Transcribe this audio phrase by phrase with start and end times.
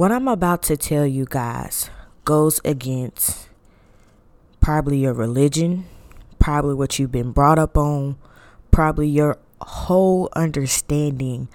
[0.00, 1.90] What I'm about to tell you guys
[2.24, 3.50] goes against
[4.58, 5.84] probably your religion,
[6.38, 8.16] probably what you've been brought up on,
[8.70, 11.48] probably your whole understanding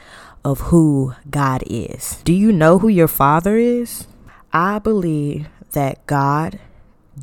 [0.43, 2.21] of who God is.
[2.23, 4.05] Do you know who your father is?
[4.53, 6.59] I believe that God,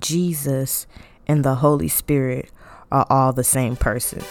[0.01, 0.89] Jesus,
[1.29, 2.51] and the Holy Spirit
[2.91, 4.25] are all the same person.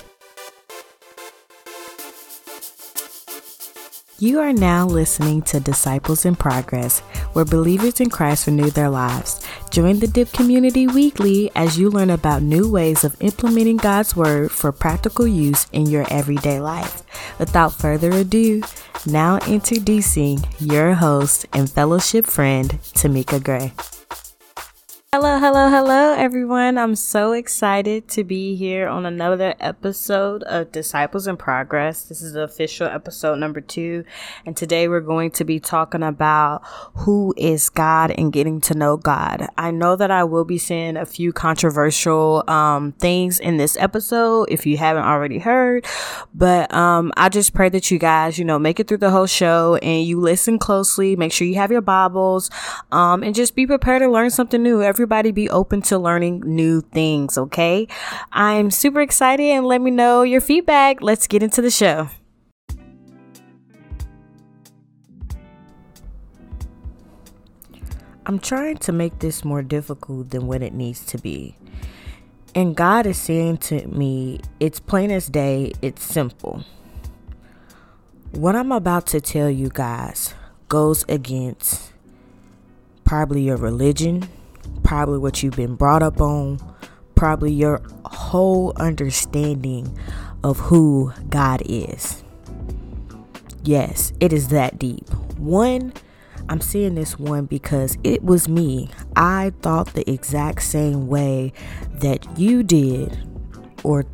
[4.22, 7.00] You are now listening to Disciples in Progress,
[7.34, 9.44] where believers in Christ renew their lives.
[9.72, 14.52] Join the DIP community weekly as you learn about new ways of implementing God's Word
[14.52, 17.02] for practical use in your everyday life.
[17.40, 18.62] Without further ado,
[19.08, 23.74] now introducing your host and fellowship friend, Tamika Gray.
[25.14, 26.78] Hello, hello, hello, everyone.
[26.78, 32.04] I'm so excited to be here on another episode of Disciples in Progress.
[32.04, 34.06] This is the official episode number two.
[34.46, 36.62] And today we're going to be talking about
[37.00, 39.48] who is God and getting to know God.
[39.58, 44.46] I know that I will be saying a few controversial um, things in this episode
[44.50, 45.86] if you haven't already heard.
[46.34, 49.28] But um, I just pray that you guys, you know, make it through the whole
[49.28, 51.18] show and you listen closely.
[51.18, 52.50] Make sure you have your Bibles
[52.94, 56.44] um, and just be prepared to learn something new every everybody be open to learning
[56.46, 57.88] new things, okay?
[58.32, 61.02] I'm super excited and let me know your feedback.
[61.02, 62.08] Let's get into the show.
[68.28, 71.56] I'm trying to make this more difficult than what it needs to be.
[72.54, 76.64] And God is saying to me, it's plain as day, it's simple.
[78.34, 80.36] What I'm about to tell you guys
[80.70, 81.92] goes against
[83.04, 84.30] probably your religion,
[84.84, 86.60] probably what you've been brought up on,
[87.16, 89.98] probably your whole understanding
[90.44, 92.24] of who God is.
[93.64, 95.08] Yes, it is that deep.
[95.38, 95.94] One,
[96.50, 98.90] I'm seeing this one because it was me.
[99.16, 101.54] I thought the exact same way
[101.94, 103.18] that you did,
[103.84, 104.06] or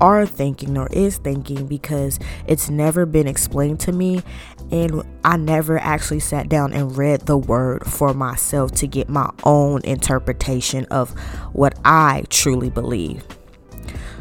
[0.00, 4.22] are thinking, or is thinking, because it's never been explained to me
[4.70, 9.30] and I never actually sat down and read the word for myself to get my
[9.44, 11.10] own interpretation of
[11.52, 13.24] what I truly believe.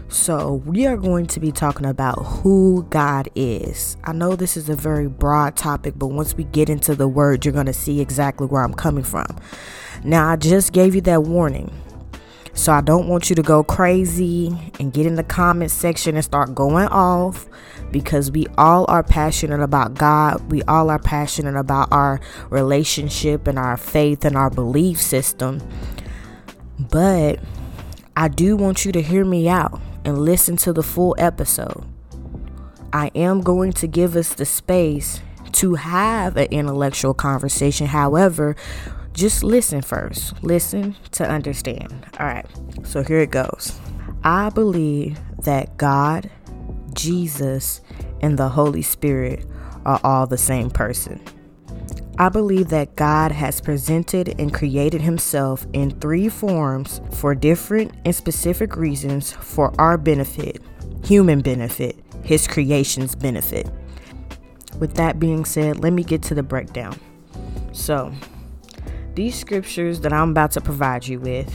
[0.09, 3.97] So, we are going to be talking about who God is.
[4.05, 7.44] I know this is a very broad topic, but once we get into the word,
[7.44, 9.27] you're going to see exactly where I'm coming from.
[10.05, 11.73] Now, I just gave you that warning.
[12.57, 14.47] So I don't want you to go crazy
[14.79, 17.45] and get in the comment section and start going off
[17.91, 20.51] because we all are passionate about God.
[20.51, 22.19] We all are passionate about our
[22.50, 25.62] relationship and our faith and our belief system.
[26.79, 27.40] But
[28.18, 31.85] I do want you to hear me out and listen to the full episode.
[32.91, 35.22] I am going to give us the space
[35.53, 37.85] to have an intellectual conversation.
[37.85, 38.56] However,
[39.17, 40.41] just listen first.
[40.44, 42.05] Listen to understand.
[42.19, 42.45] All right.
[42.83, 43.79] So here it goes.
[44.23, 46.29] I believe that God,
[46.94, 47.81] Jesus,
[48.22, 49.44] and the Holy Spirit
[49.85, 51.19] are all the same person.
[52.19, 58.16] I believe that God has presented and created Himself in three forms for different and
[58.16, 60.61] specific reasons for our benefit,
[61.03, 63.67] human benefit, His creation's benefit.
[64.79, 67.00] With that being said, let me get to the breakdown.
[67.72, 68.11] So,
[69.17, 71.51] these scriptures that I'm about to provide you with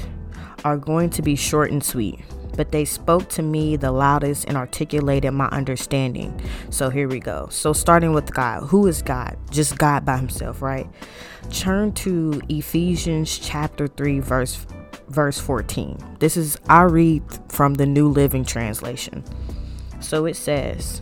[0.64, 2.18] are going to be short and sweet,
[2.56, 6.42] but they spoke to me the loudest and articulated my understanding.
[6.70, 7.46] So here we go.
[7.52, 8.64] So starting with God.
[8.64, 9.38] Who is God?
[9.52, 10.88] Just God by himself, right?
[11.50, 14.66] Turn to Ephesians chapter 3 verse
[15.06, 16.16] verse 14.
[16.18, 19.22] This is I read from the New Living Translation.
[20.00, 21.00] So it says,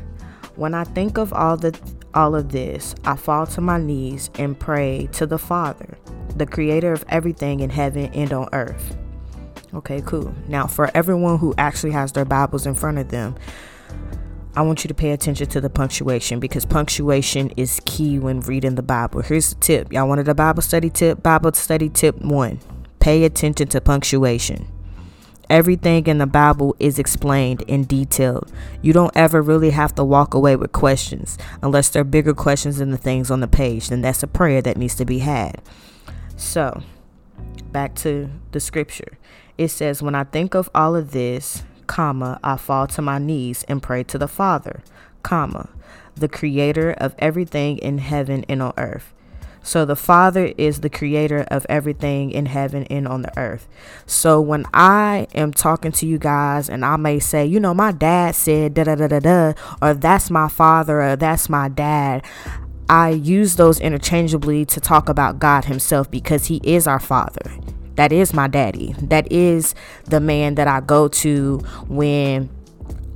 [0.57, 1.73] "When I think of all the
[2.13, 5.97] all of this, I fall to my knees and pray to the Father
[6.41, 8.97] the creator of everything in heaven and on earth.
[9.75, 10.35] Okay, cool.
[10.49, 13.37] Now, for everyone who actually has their Bibles in front of them,
[14.57, 18.75] I want you to pay attention to the punctuation because punctuation is key when reading
[18.75, 19.21] the Bible.
[19.21, 19.93] Here's the tip.
[19.93, 21.23] Y'all wanted a Bible study tip?
[21.23, 22.59] Bible study tip one
[22.99, 24.67] pay attention to punctuation.
[25.49, 28.45] Everything in the Bible is explained in detail.
[28.83, 32.91] You don't ever really have to walk away with questions unless they're bigger questions than
[32.91, 33.89] the things on the page.
[33.89, 35.61] Then that's a prayer that needs to be had.
[36.41, 36.83] So,
[37.71, 39.19] back to the scripture.
[39.59, 43.63] It says, When I think of all of this, comma, I fall to my knees
[43.69, 44.83] and pray to the Father,
[45.23, 45.69] comma,
[46.15, 49.13] the creator of everything in heaven and on earth.
[49.63, 53.69] So the Father is the creator of everything in heaven and on the earth.
[54.07, 57.93] So when I am talking to you guys and I may say, you know, my
[57.93, 59.53] dad said da da da da da,
[59.83, 62.25] or that's my father, or that's my dad,
[62.91, 67.55] I use those interchangeably to talk about God Himself because He is our Father.
[67.95, 68.97] That is my daddy.
[69.01, 69.77] That is
[70.07, 72.51] the man that I go to when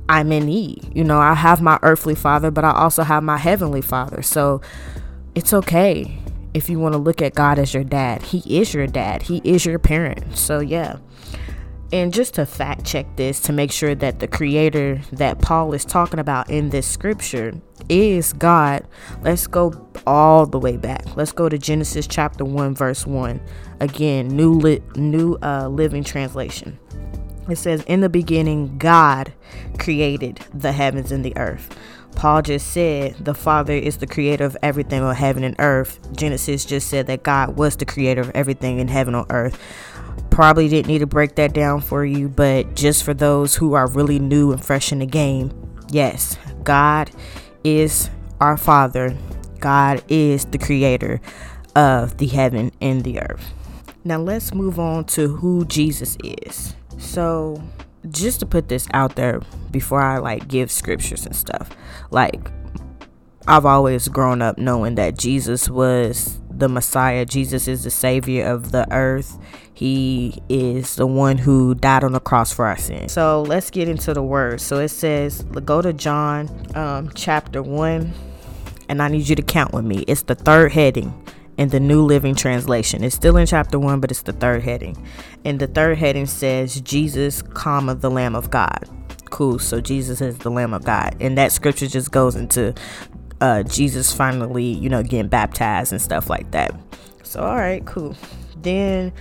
[0.07, 0.89] I'm in need.
[0.95, 4.21] You know, I have my earthly father, but I also have my heavenly father.
[4.21, 4.61] So
[5.33, 6.19] it's okay
[6.53, 8.21] if you want to look at God as your dad.
[8.21, 10.37] He is your dad, He is your parent.
[10.37, 10.99] So, yeah.
[11.91, 15.85] And just to fact check this to make sure that the creator that Paul is
[15.85, 17.53] talking about in this scripture
[17.89, 18.87] is God,
[19.21, 21.15] let's go all the way back.
[21.15, 23.39] Let's go to Genesis chapter 1 verse 1.
[23.79, 26.79] Again, new li- new uh, living translation.
[27.47, 29.31] It says in the beginning God
[29.77, 31.77] created the heavens and the earth.
[32.15, 35.99] Paul just said the Father is the creator of everything on heaven and earth.
[36.15, 39.61] Genesis just said that God was the creator of everything in heaven on earth.
[40.35, 43.87] Probably didn't need to break that down for you, but just for those who are
[43.87, 45.49] really new and fresh in the game,
[45.89, 47.09] yes, God
[47.63, 48.09] is
[48.41, 49.15] our Father.
[49.61, 51.21] God is the creator
[51.73, 53.53] of the heaven and the earth.
[54.03, 56.75] Now let's move on to who Jesus is.
[56.97, 57.63] So,
[58.09, 59.39] just to put this out there
[59.71, 61.69] before I like give scriptures and stuff,
[62.11, 62.51] like
[63.47, 67.25] I've always grown up knowing that Jesus was the Messiah.
[67.25, 69.37] Jesus is the Savior of the earth.
[69.73, 73.11] He is the one who died on the cross for our sins.
[73.11, 74.61] So let's get into the word.
[74.61, 78.13] So it says, go to John um, chapter 1,
[78.87, 80.05] and I need you to count with me.
[80.07, 81.13] It's the third heading
[81.57, 83.03] in the New Living Translation.
[83.03, 85.05] It's still in chapter 1, but it's the third heading.
[85.43, 88.89] And the third heading says, Jesus, comma, the Lamb of God.
[89.29, 89.59] Cool.
[89.59, 91.15] So Jesus is the Lamb of God.
[91.19, 92.73] And that scripture just goes into
[93.41, 96.73] uh, Jesus finally, you know, getting baptized and stuff like that.
[97.23, 98.15] So, all right, cool.
[98.57, 99.11] Then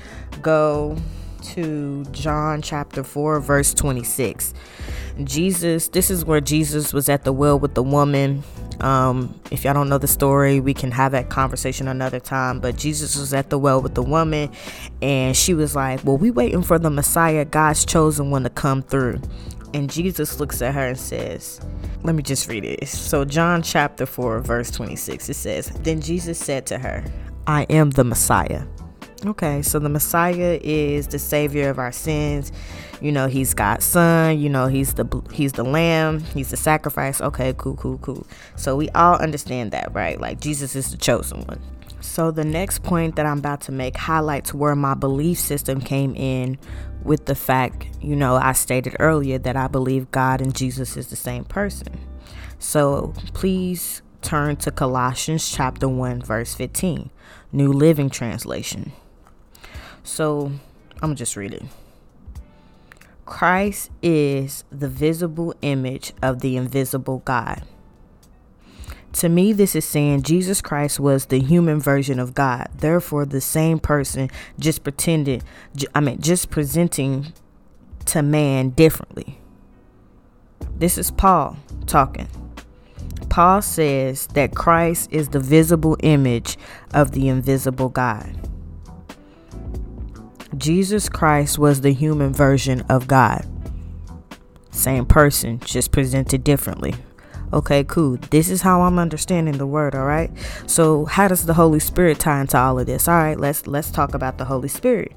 [0.43, 0.96] go
[1.43, 4.55] to John chapter 4, verse 26.
[5.25, 8.43] Jesus, this is where Jesus was at the well with the woman
[8.81, 12.60] um, if y'all don't know the story, we can have that conversation another time.
[12.60, 14.50] But Jesus was at the well with the woman,
[15.00, 18.82] and she was like, Well, we waiting for the Messiah, God's chosen one to come
[18.82, 19.20] through.
[19.74, 21.60] And Jesus looks at her and says,
[22.04, 22.86] Let me just read it.
[22.88, 27.04] So, John chapter 4, verse 26, it says, Then Jesus said to her,
[27.48, 28.64] I am the Messiah.
[29.26, 32.52] Okay, so the Messiah is the savior of our sins.
[33.00, 37.20] You know, he's God's son, you know, he's the he's the lamb, he's the sacrifice.
[37.20, 38.26] Okay, cool, cool, cool.
[38.56, 40.20] So we all understand that, right?
[40.20, 41.60] Like Jesus is the chosen one.
[42.00, 46.14] So the next point that I'm about to make highlights where my belief system came
[46.14, 46.58] in
[47.04, 51.08] with the fact, you know, I stated earlier that I believe God and Jesus is
[51.08, 52.00] the same person.
[52.58, 57.10] So please turn to Colossians chapter 1 verse 15,
[57.52, 58.92] New Living Translation.
[60.02, 60.46] So
[60.94, 61.62] I'm gonna just read it.
[63.26, 67.62] Christ is the visible image of the invisible God.
[69.14, 72.69] To me, this is saying Jesus Christ was the human version of God.
[72.78, 74.28] Therefore, the same person
[74.58, 75.44] just pretended,
[75.94, 77.32] I mean, just presenting
[78.06, 79.38] to man differently.
[80.76, 81.56] This is Paul
[81.87, 82.28] talking.
[83.28, 86.58] Paul says that Christ is the visible image
[86.93, 88.49] of the invisible God.
[90.56, 93.46] Jesus Christ was the human version of God.
[94.70, 96.94] Same person, just presented differently.
[97.52, 98.17] Okay, cool.
[98.31, 100.31] This is how I'm understanding the word, all right?
[100.67, 103.06] So, how does the Holy Spirit tie into all of this?
[103.06, 105.17] All right, let's let's talk about the Holy Spirit.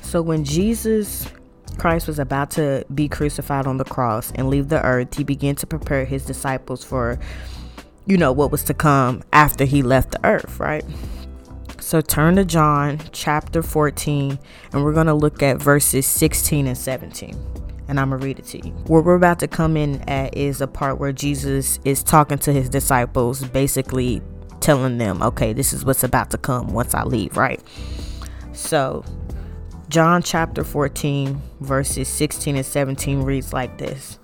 [0.00, 1.28] So, when Jesus
[1.76, 5.54] Christ was about to be crucified on the cross and leave the earth, he began
[5.56, 7.18] to prepare his disciples for
[8.06, 10.84] you know what was to come after he left the earth, right?
[11.80, 14.38] So turn to John chapter 14,
[14.72, 17.36] and we're going to look at verses 16 and 17.
[17.88, 18.72] And I'm going to read it to you.
[18.86, 22.52] Where we're about to come in at is a part where Jesus is talking to
[22.52, 24.22] his disciples, basically
[24.60, 27.60] telling them, okay, this is what's about to come once I leave, right?
[28.52, 29.04] So,
[29.88, 34.18] John chapter 14, verses 16 and 17 reads like this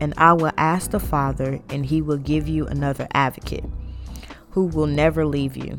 [0.00, 3.64] And I will ask the Father, and he will give you another advocate
[4.50, 5.78] who will never leave you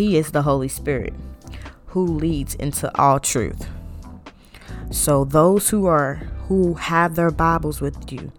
[0.00, 1.12] he is the Holy Spirit
[1.88, 3.68] who leads into all truth.
[4.90, 8.32] So those who are who have their Bibles with you,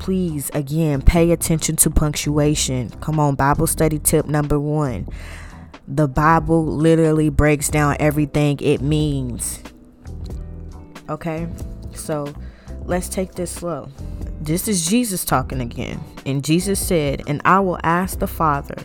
[0.00, 2.90] please again pay attention to punctuation.
[3.00, 5.06] Come on, Bible study tip number 1.
[5.86, 9.62] The Bible literally breaks down everything it means.
[11.08, 11.46] Okay?
[11.94, 12.34] So,
[12.86, 13.86] let's take this slow.
[14.40, 16.00] This is Jesus talking again.
[16.26, 18.78] And Jesus said, "And I will ask the Father,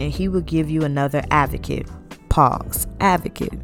[0.00, 1.86] and he will give you another advocate.
[2.28, 2.88] Pause.
[2.98, 3.60] Advocate.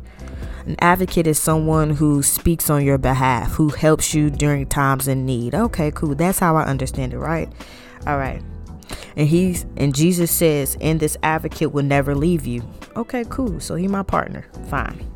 [0.66, 5.26] An advocate is someone who speaks on your behalf, who helps you during times in
[5.26, 5.54] need.
[5.54, 6.14] Okay, cool.
[6.14, 7.52] That's how I understand it, right?
[8.07, 8.42] All right.
[9.16, 12.62] And he's and Jesus says, and this advocate will never leave you.
[12.97, 13.61] Okay, cool.
[13.61, 14.47] So he my partner.
[14.69, 15.09] Fine.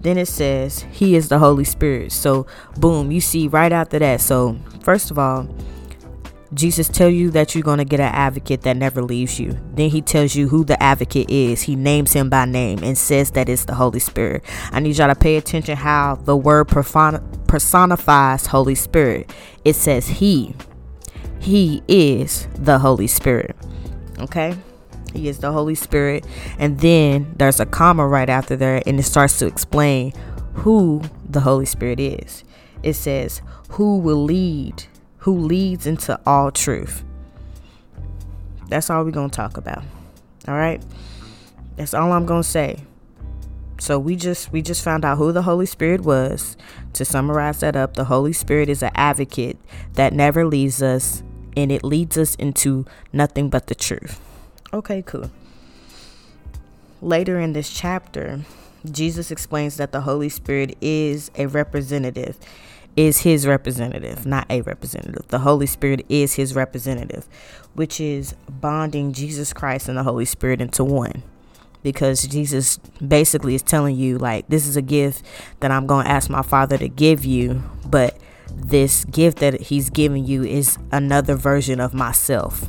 [0.00, 2.12] Then it says he is the Holy Spirit.
[2.12, 2.46] So
[2.76, 4.20] boom, you see right after that.
[4.20, 5.48] So first of all,
[6.54, 9.58] Jesus tell you that you're going to get an advocate that never leaves you.
[9.74, 11.62] Then he tells you who the advocate is.
[11.62, 14.44] He names him by name and says that it's the Holy Spirit.
[14.70, 19.32] I need y'all to pay attention how the word personifies Holy Spirit.
[19.64, 20.54] It says he.
[21.40, 23.56] He is the Holy Spirit.
[24.18, 24.54] Okay?
[25.14, 26.26] He is the Holy Spirit.
[26.58, 30.12] And then there's a comma right after there and it starts to explain
[30.54, 32.44] who the Holy Spirit is.
[32.82, 33.40] It says,
[33.70, 34.84] who will lead
[35.22, 37.04] who leads into all truth.
[38.68, 39.84] That's all we're going to talk about.
[40.48, 40.82] All right?
[41.76, 42.82] That's all I'm going to say.
[43.78, 46.56] So we just we just found out who the Holy Spirit was.
[46.94, 49.58] To summarize that up, the Holy Spirit is an advocate
[49.94, 51.22] that never leaves us
[51.56, 54.20] and it leads us into nothing but the truth.
[54.72, 55.30] Okay, cool.
[57.00, 58.40] Later in this chapter,
[58.90, 62.38] Jesus explains that the Holy Spirit is a representative
[62.96, 65.26] is his representative, not a representative.
[65.28, 67.26] The Holy Spirit is his representative,
[67.74, 71.22] which is bonding Jesus Christ and the Holy Spirit into one.
[71.82, 75.24] Because Jesus basically is telling you, like, this is a gift
[75.60, 78.16] that I'm going to ask my Father to give you, but
[78.54, 82.68] this gift that He's giving you is another version of myself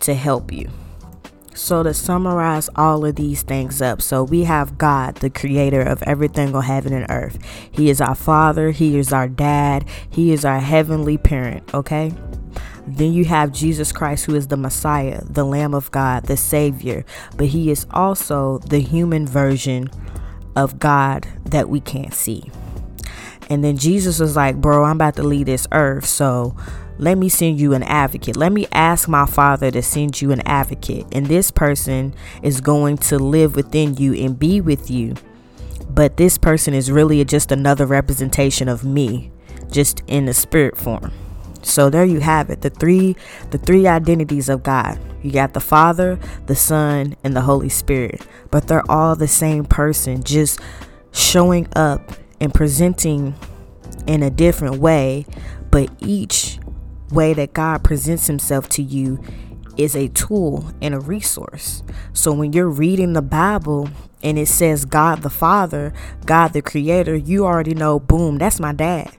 [0.00, 0.70] to help you.
[1.58, 6.00] So, to summarize all of these things up, so we have God, the creator of
[6.04, 7.36] everything on heaven and earth.
[7.68, 12.14] He is our father, He is our dad, He is our heavenly parent, okay?
[12.86, 17.04] Then you have Jesus Christ, who is the Messiah, the Lamb of God, the Savior,
[17.36, 19.90] but He is also the human version
[20.54, 22.52] of God that we can't see.
[23.50, 26.54] And then Jesus was like, Bro, I'm about to leave this earth, so
[26.98, 28.36] let me send you an advocate.
[28.36, 31.06] Let me ask my father to send you an advocate.
[31.12, 35.14] And this person is going to live within you and be with you.
[35.88, 39.30] But this person is really just another representation of me,
[39.70, 41.12] just in the spirit form.
[41.62, 42.62] So there you have it.
[42.62, 43.16] The three
[43.50, 44.98] the three identities of God.
[45.22, 48.26] You got the Father, the Son, and the Holy Spirit.
[48.50, 50.60] But they're all the same person, just
[51.12, 53.34] showing up and presenting
[54.06, 55.26] in a different way,
[55.70, 56.58] but each
[57.10, 59.20] way that God presents himself to you
[59.76, 61.82] is a tool and a resource.
[62.12, 63.88] So when you're reading the Bible
[64.22, 65.92] and it says God the Father,
[66.26, 69.16] God the Creator, you already know, boom, that's my dad.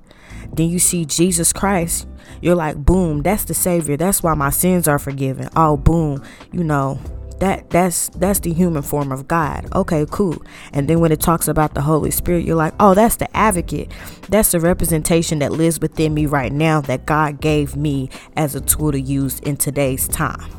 [0.53, 2.07] Then you see Jesus Christ,
[2.41, 3.95] you're like, boom, that's the Savior.
[3.95, 5.49] That's why my sins are forgiven.
[5.55, 6.99] Oh, boom, you know,
[7.39, 9.67] that that's that's the human form of God.
[9.74, 10.41] Okay, cool.
[10.74, 13.91] And then when it talks about the Holy Spirit, you're like, "Oh, that's the advocate.
[14.29, 18.62] That's the representation that lives within me right now that God gave me as a
[18.62, 20.51] tool to use in today's time."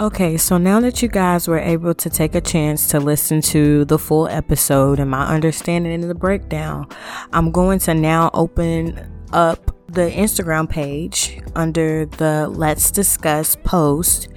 [0.00, 3.84] Okay, so now that you guys were able to take a chance to listen to
[3.84, 6.88] the full episode and my understanding of the breakdown,
[7.32, 8.98] I'm going to now open
[9.32, 14.28] up the Instagram page under the Let's Discuss post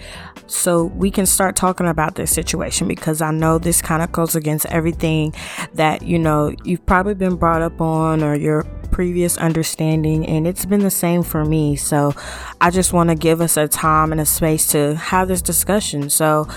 [0.48, 4.36] so we can start talking about this situation because I know this kind of goes
[4.36, 5.34] against everything
[5.74, 10.66] that you know you've probably been brought up on or your previous understanding and it's
[10.66, 11.76] been the same for me.
[11.76, 12.14] So
[12.62, 16.10] I just want to give us a time and a space to have this discussion.
[16.10, 16.48] So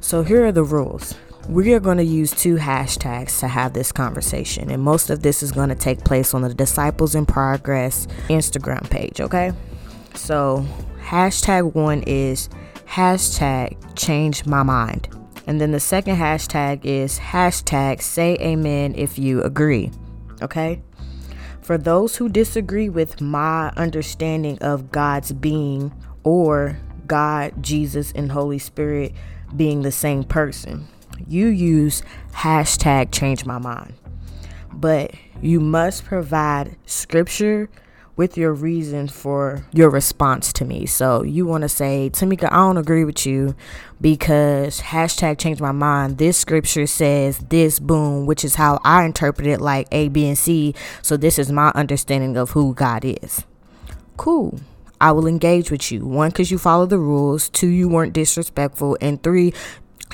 [0.00, 1.14] so here are the rules.
[1.48, 5.42] We are going to use two hashtags to have this conversation, and most of this
[5.42, 9.52] is going to take place on the Disciples in Progress Instagram page, okay?
[10.14, 10.66] So,
[11.02, 12.48] hashtag one is
[12.86, 15.08] hashtag change my mind.
[15.46, 19.90] And then the second hashtag is hashtag say amen if you agree.
[20.40, 20.82] Okay?
[21.60, 28.58] For those who disagree with my understanding of God's being or God, Jesus, and Holy
[28.58, 29.12] Spirit
[29.56, 30.88] being the same person,
[31.26, 33.94] you use hashtag change my mind.
[34.72, 37.68] But you must provide scripture
[38.16, 40.86] with your reason for your response to me.
[40.86, 43.54] So you want to say, Tamika, I don't agree with you
[44.00, 46.18] because hashtag change my mind.
[46.18, 50.38] This scripture says this, boom, which is how I interpret it like A, B, and
[50.38, 50.74] C.
[51.02, 53.44] So this is my understanding of who God is.
[54.16, 54.60] Cool.
[55.00, 56.06] I will engage with you.
[56.06, 57.48] One, because you follow the rules.
[57.48, 58.96] Two, you weren't disrespectful.
[59.00, 59.52] And three,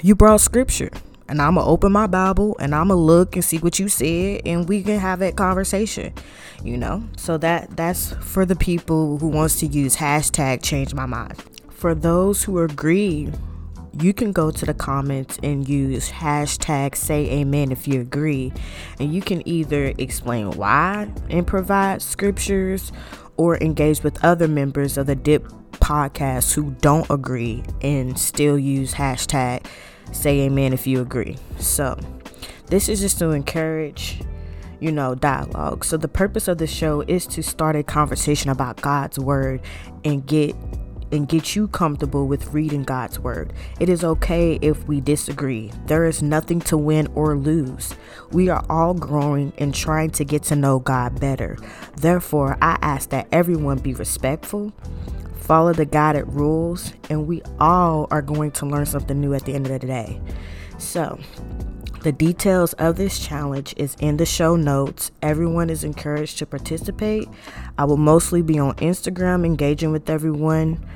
[0.02, 0.90] you brought scripture
[1.30, 4.42] and I'm gonna open my Bible and I'm gonna look and see what you said
[4.44, 6.12] and we can have that conversation,
[6.64, 7.04] you know.
[7.16, 11.42] So that that's for the people who wants to use hashtag change my mind.
[11.70, 13.32] For those who agree,
[13.98, 18.52] you can go to the comments and use hashtag say amen if you agree,
[18.98, 22.92] and you can either explain why and provide scriptures
[23.36, 28.94] or engage with other members of the dip podcasts who don't agree and still use
[28.94, 29.64] hashtag
[30.12, 31.36] say amen if you agree.
[31.58, 31.98] So,
[32.66, 34.20] this is just to encourage,
[34.78, 35.84] you know, dialogue.
[35.84, 39.60] So, the purpose of the show is to start a conversation about God's word
[40.04, 40.54] and get
[41.12, 43.52] and get you comfortable with reading God's Word.
[43.78, 45.72] It is okay if we disagree.
[45.86, 47.94] There is nothing to win or lose.
[48.30, 51.58] We are all growing and trying to get to know God better.
[51.96, 54.72] Therefore, I ask that everyone be respectful,
[55.50, 59.52] follow the guided rules, and we all are going to learn something new at the
[59.52, 60.20] end of the day.
[60.78, 61.18] So,
[62.02, 65.10] the details of this challenge is in the show notes.
[65.22, 67.28] Everyone is encouraged to participate.
[67.78, 70.86] I will mostly be on Instagram engaging with everyone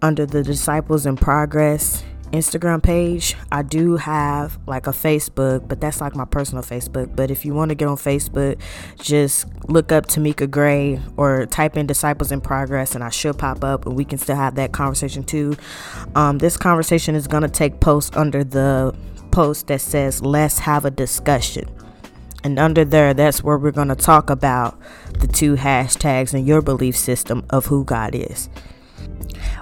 [0.00, 3.34] under the Disciples in Progress Instagram page.
[3.50, 7.14] I do have like a Facebook, but that's like my personal Facebook.
[7.14, 8.60] But if you want to get on Facebook,
[8.98, 13.64] just look up Tamika Gray or type in Disciples in Progress and I should pop
[13.64, 15.56] up and we can still have that conversation too.
[16.14, 18.94] Um, this conversation is going to take post under the
[19.30, 21.68] post that says, Let's have a discussion.
[22.44, 24.78] And under there, that's where we're going to talk about
[25.18, 28.48] the two hashtags and your belief system of who God is.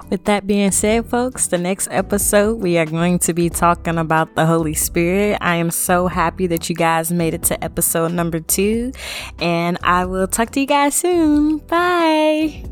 [0.09, 4.35] With that being said, folks, the next episode we are going to be talking about
[4.35, 5.37] the Holy Spirit.
[5.41, 8.93] I am so happy that you guys made it to episode number two,
[9.39, 11.57] and I will talk to you guys soon.
[11.57, 12.63] Bye.